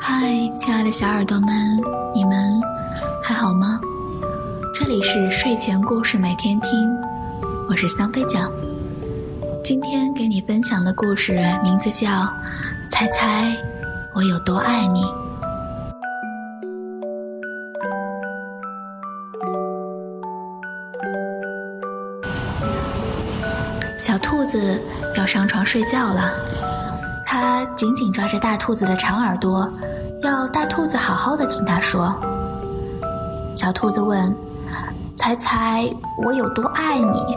[0.00, 1.80] 嗨，亲爱的小耳朵们，
[2.14, 2.60] 你们
[3.22, 3.80] 还好吗？
[4.74, 6.70] 这里是睡前故事每天听，
[7.68, 8.50] 我是香妃酱。
[9.64, 12.08] 今天给你分享的故事名字叫
[12.90, 13.56] 《猜猜
[14.14, 15.04] 我有多爱你》。
[23.98, 24.80] 小兔子
[25.16, 26.32] 要上床睡觉了，
[27.76, 29.68] 紧紧抓着大兔子的长耳朵，
[30.22, 32.14] 要大兔子好好的听它说。
[33.56, 34.34] 小兔子问
[35.16, 35.88] ：“猜猜
[36.24, 37.36] 我有多爱你？”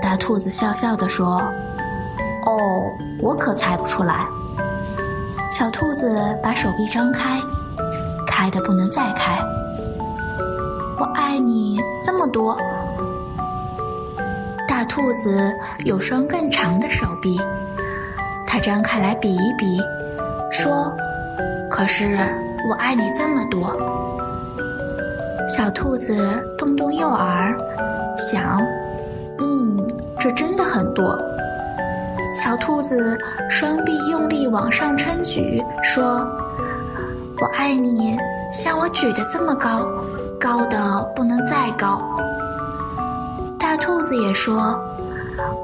[0.00, 1.42] 大兔子笑笑的说
[2.46, 2.82] ：“哦，
[3.20, 4.26] 我可猜不出来。”
[5.50, 7.40] 小兔子把手臂张开，
[8.26, 9.38] 开的不能再开。
[10.98, 12.56] 我爱你这么多。
[14.68, 15.52] 大兔子
[15.84, 17.40] 有双更长的手臂，
[18.50, 19.78] 它张开来比一比，
[20.50, 20.90] 说
[21.68, 22.16] ：“可是
[22.66, 23.76] 我爱你这么多。”
[25.46, 27.54] 小兔子动动右耳，
[28.16, 28.66] 想
[29.38, 29.76] ：“嗯，
[30.18, 31.14] 这真的很多。”
[32.34, 33.18] 小兔子
[33.50, 36.26] 双臂用力往上撑举，说
[37.40, 38.16] ：“我爱你，
[38.50, 39.86] 像我举的这么高，
[40.40, 42.02] 高的不能再高。”
[43.60, 44.74] 大兔子也说：“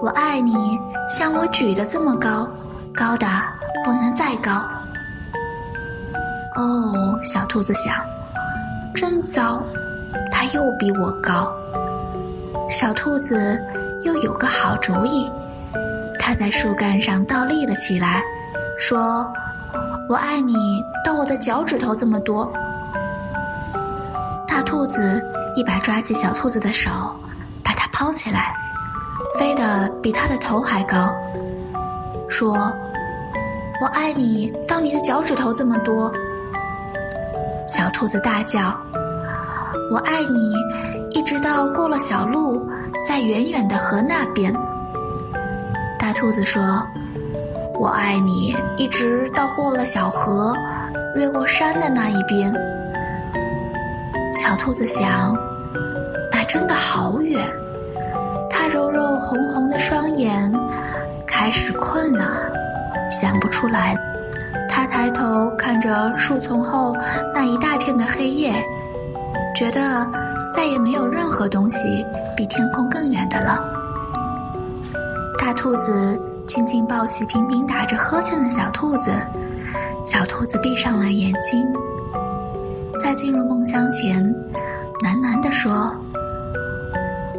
[0.03, 2.47] 我爱你，像我举的这么高，
[2.95, 3.27] 高的
[3.85, 4.63] 不能再高。”
[6.57, 7.95] 哦，小兔子想，
[8.95, 9.63] 真糟，
[10.31, 11.53] 它又比我高。
[12.71, 13.61] 小兔子
[14.05, 15.31] 又有个好主意，
[16.19, 18.23] 它在树干上倒立了起来，
[18.79, 19.31] 说
[20.09, 22.53] ：“我爱你到我的脚趾头这么多。”
[24.47, 25.23] 大兔子
[25.57, 26.91] 一把抓起小兔子的手。
[27.65, 28.55] 把它抛起来，
[29.39, 31.15] 飞得比它的头还高。
[32.35, 32.75] 说
[33.81, 36.13] ：“我爱你到你的脚趾头这么多。”
[37.65, 38.77] 小兔子大叫
[39.89, 40.53] ：“我爱你，
[41.11, 42.69] 一直到过了小路，
[43.07, 44.53] 在远远的河那边。”
[45.97, 46.85] 大兔子说
[47.79, 50.53] ：“我爱你，一直到过了小河，
[51.15, 52.53] 越过山的那一边。”
[54.35, 55.33] 小兔子想
[56.35, 57.49] ：“那真的好远。”
[58.51, 60.53] 它揉揉红红的双眼，
[61.45, 62.51] 开始困了，
[63.11, 63.95] 想不出来。
[64.67, 66.97] 他抬头看着树丛后
[67.35, 68.55] 那一大片的黑夜，
[69.55, 70.07] 觉得
[70.51, 72.03] 再也没有任何东西
[72.35, 73.63] 比天空更远的了。
[75.39, 79.13] 大兔子轻轻抱起频频打着呵欠的小兔子，
[80.03, 81.63] 小兔子闭上了眼睛，
[82.99, 84.25] 在进入梦乡前，
[85.03, 85.95] 喃喃地说。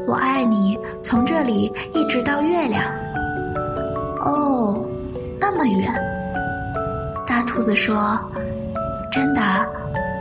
[0.08, 2.84] 我爱你，从这里一直到月亮。
[4.26, 4.86] 哦，
[5.40, 5.94] 那么远。
[7.26, 8.20] 大兔子说
[9.12, 9.42] ：“真的，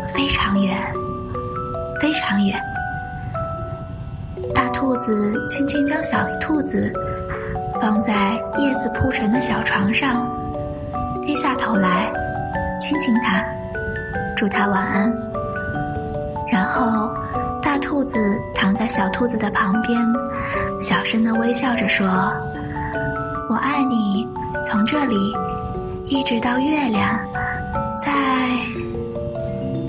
[0.08, 0.78] 非常远，
[2.00, 2.58] 非常远。”
[4.54, 6.92] 大兔子轻轻将小兔子
[7.80, 10.26] 放在叶子铺成的小床上，
[11.22, 12.12] 低下头来
[12.80, 13.44] 亲亲它，
[14.36, 15.12] 祝它晚安，
[16.52, 17.12] 然后。
[17.62, 18.18] 大兔子
[18.54, 19.98] 躺在小兔子的旁边，
[20.80, 22.06] 小声的微笑着说
[23.48, 24.26] ：“我爱你，
[24.64, 25.34] 从这里
[26.06, 27.18] 一直到月亮，
[27.98, 28.12] 再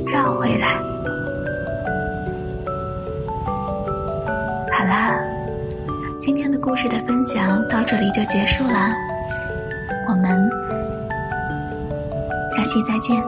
[0.05, 0.75] 绕回来。”
[4.71, 5.17] 好啦，
[6.19, 8.93] 今天的故事的分享到这里就结束了，
[10.09, 10.49] 我们
[12.55, 13.23] 下期再见。